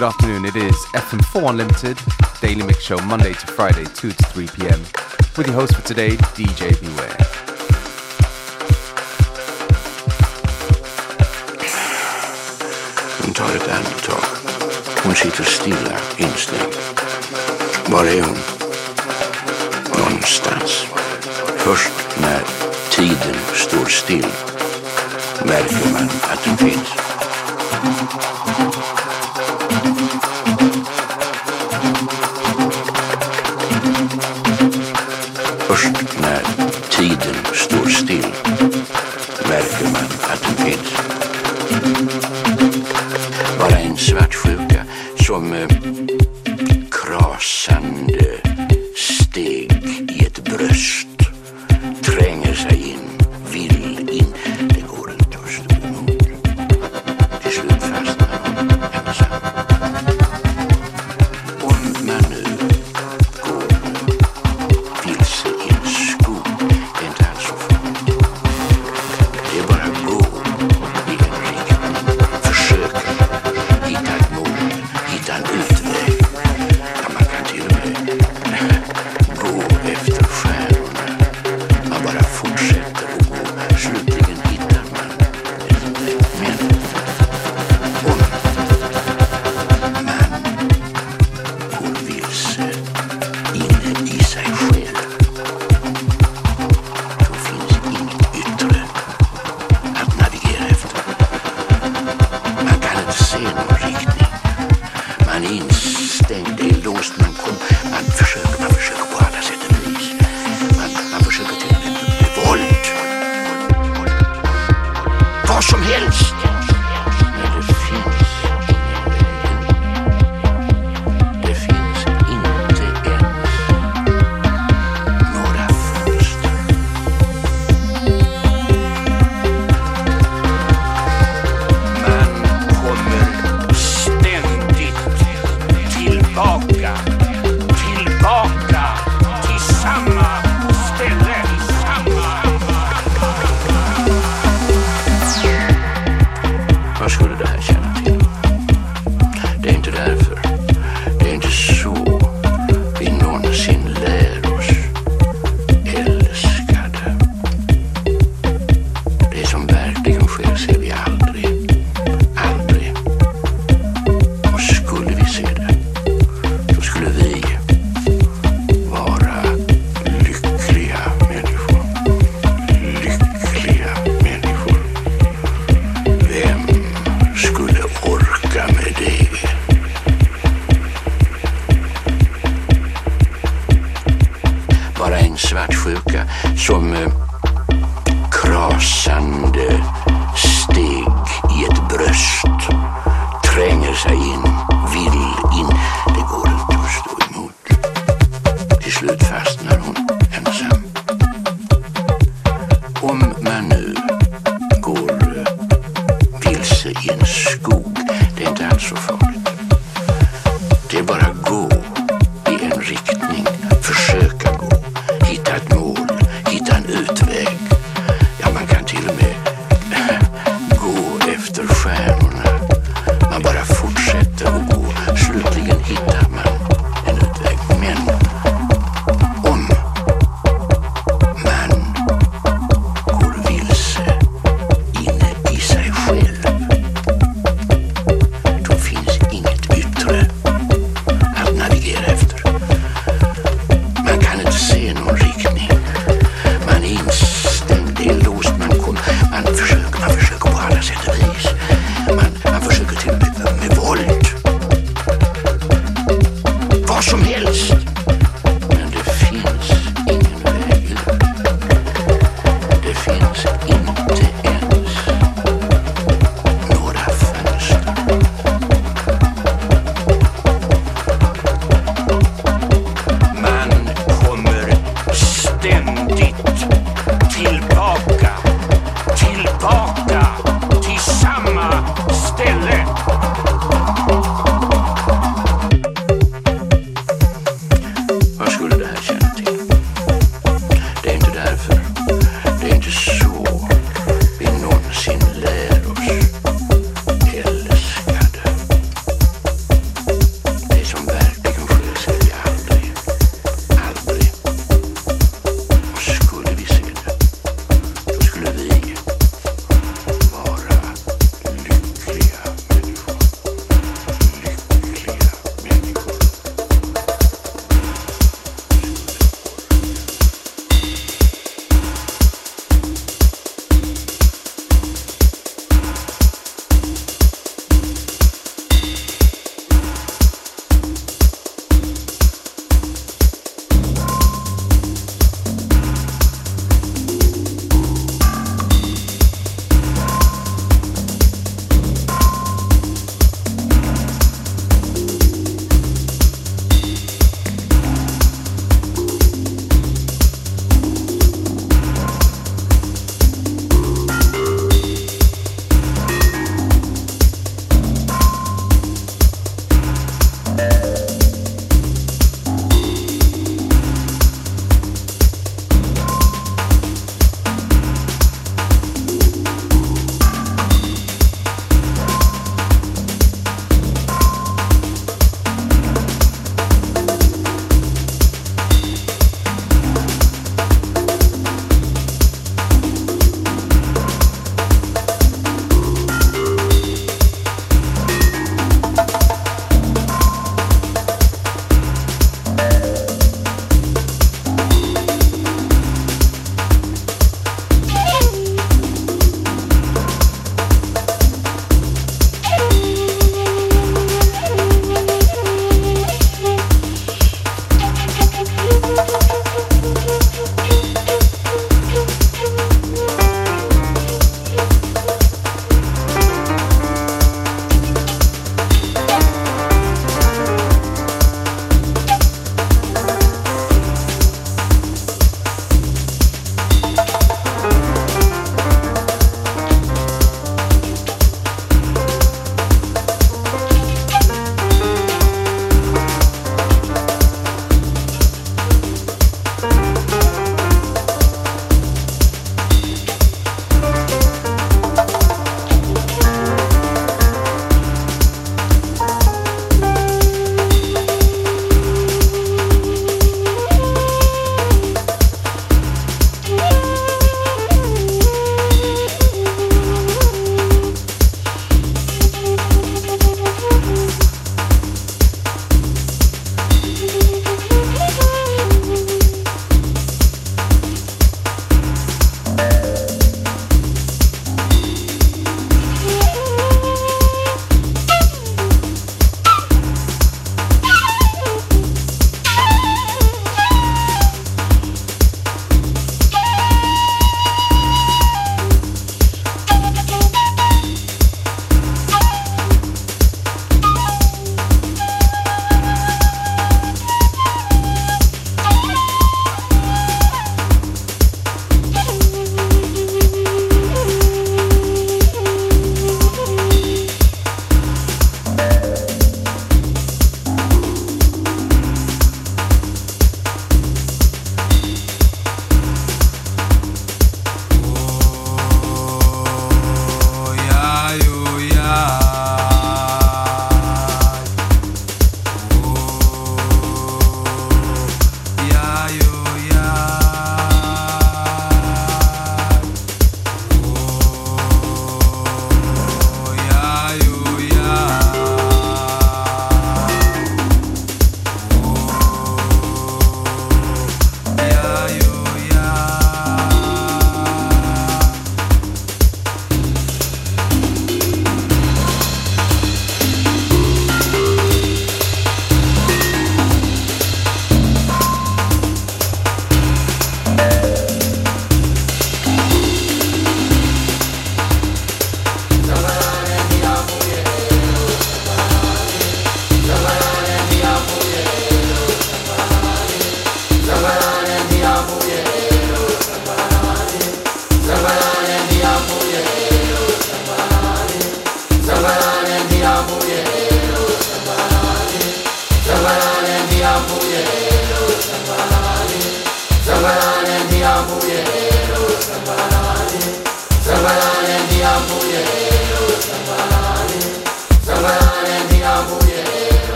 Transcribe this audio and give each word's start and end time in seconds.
good 0.00 0.06
afternoon. 0.06 0.44
It 0.44 0.54
is 0.54 0.76
FM4 0.94 1.50
Unlimited, 1.50 1.98
daily 2.40 2.62
mix 2.62 2.84
show 2.84 2.98
Monday 3.06 3.32
to 3.32 3.46
Friday, 3.48 3.84
2 3.84 4.12
to 4.12 4.24
3 4.26 4.46
p.m. 4.46 4.80
With 5.36 5.48
your 5.48 5.56
host 5.56 5.74
for 5.74 5.82
today, 5.84 6.10
DJ 6.36 6.70
Beware. 6.80 7.16
onthoud 13.26 13.52
het 13.52 13.68
aan 13.68 13.82
de 13.82 14.00
talk. 14.00 14.40
Consider 15.02 15.44
stila 15.44 15.98
instinct. 16.16 16.78
Varion. 17.88 18.36
Någonstans. 19.98 20.86
Först 21.56 21.92
när 22.20 22.44
tiden 22.90 23.36
står 23.54 23.86
still 23.86 24.26
märker 25.44 25.92
man 25.92 26.08
att 26.30 26.44
den 26.44 26.56
finns. 26.56 26.88
Thank 29.88 30.88
you. 30.88 30.97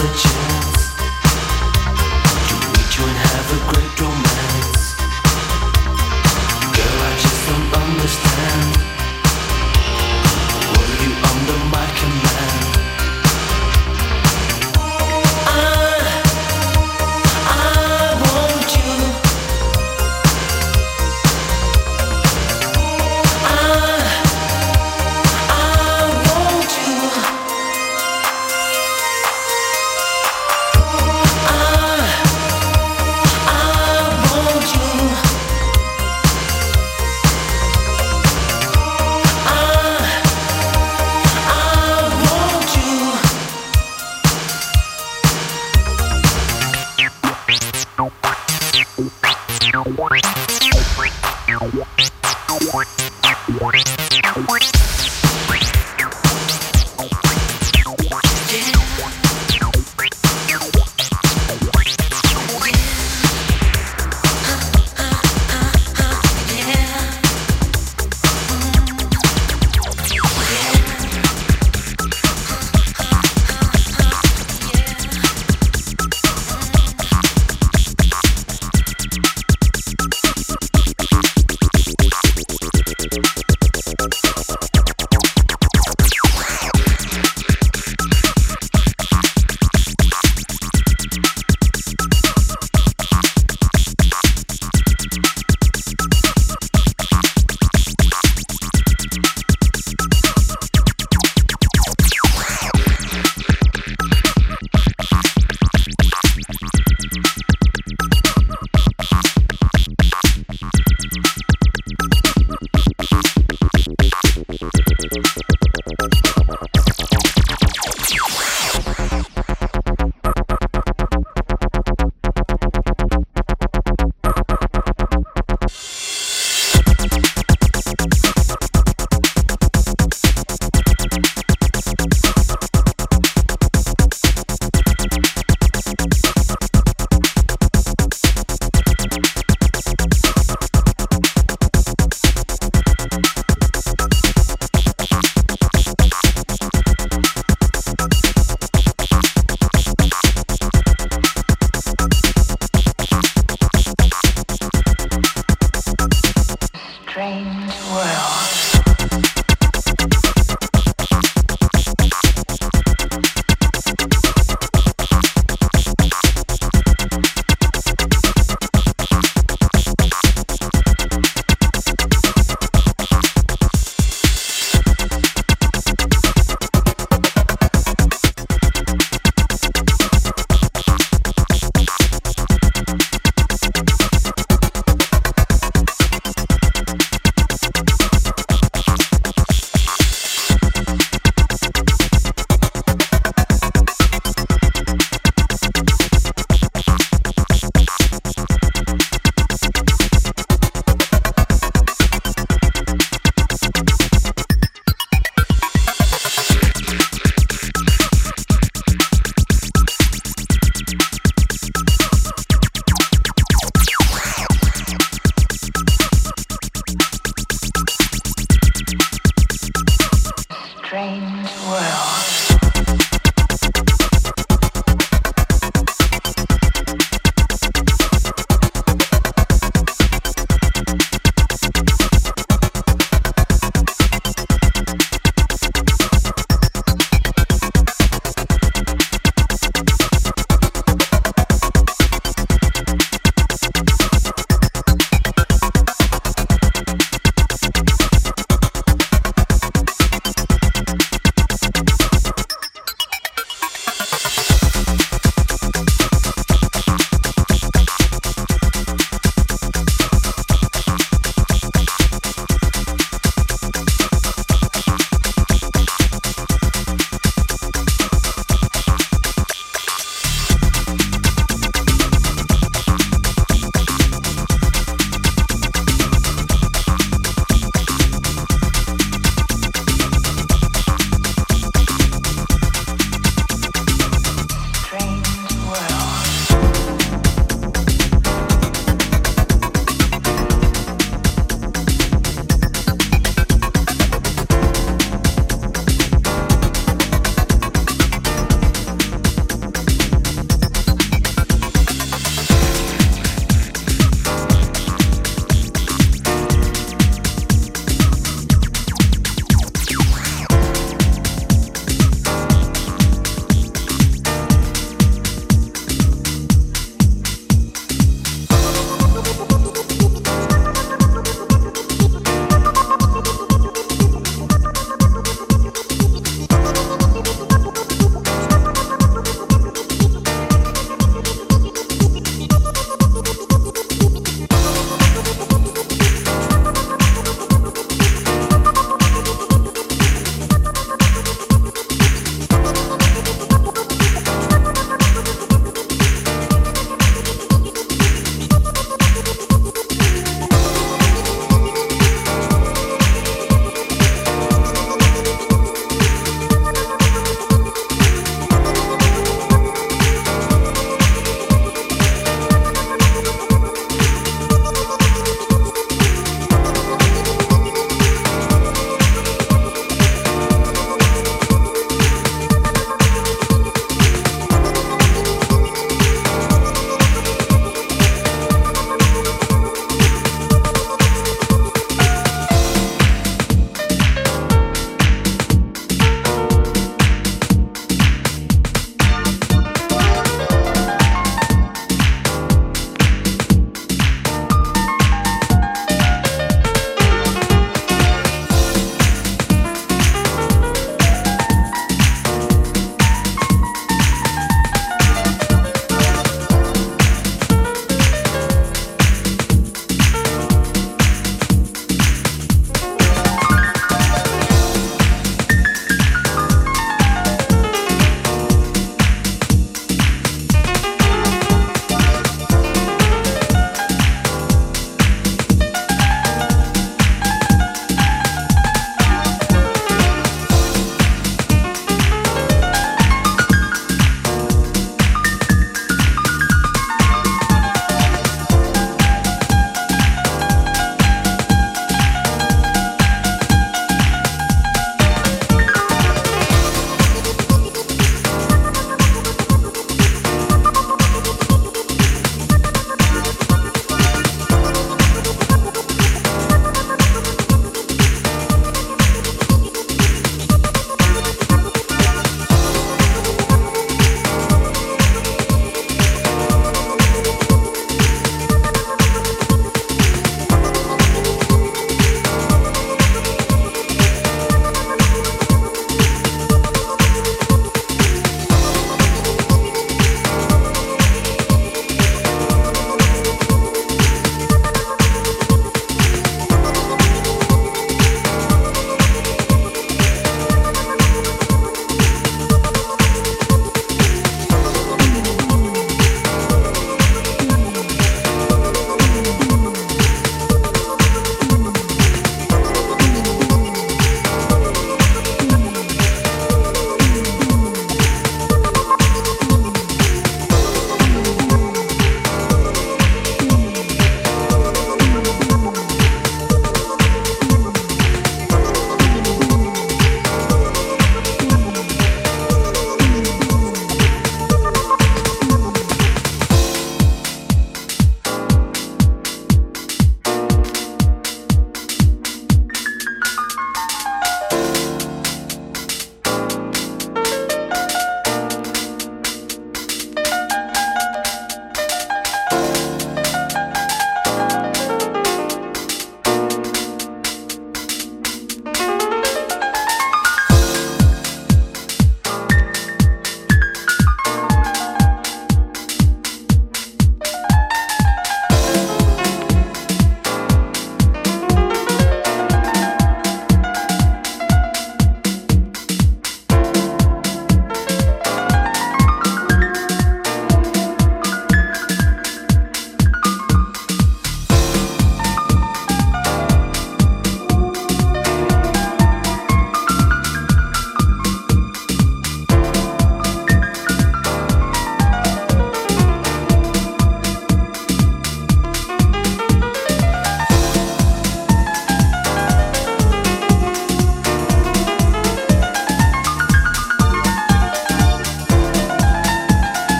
Thank 0.00 0.29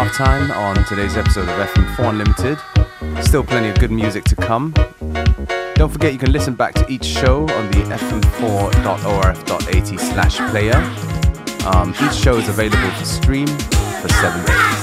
half 0.00 0.16
time 0.16 0.50
on 0.52 0.82
today's 0.86 1.14
episode 1.14 1.46
of 1.46 1.68
FM4 1.68 2.08
Unlimited. 2.08 2.58
Still 3.22 3.44
plenty 3.44 3.68
of 3.68 3.78
good 3.78 3.90
music 3.90 4.24
to 4.24 4.34
come. 4.34 4.72
Don't 5.74 5.90
forget 5.90 6.14
you 6.14 6.18
can 6.18 6.32
listen 6.32 6.54
back 6.54 6.72
to 6.76 6.90
each 6.90 7.04
show 7.04 7.42
on 7.42 7.70
the 7.70 7.82
fm4.orf.at 7.98 10.00
slash 10.00 10.38
player. 10.50 10.76
Um, 11.66 11.94
each 12.02 12.14
show 12.14 12.38
is 12.38 12.48
available 12.48 12.90
to 12.98 13.04
stream 13.04 13.46
for 13.46 14.08
seven 14.08 14.42
days. 14.46 14.79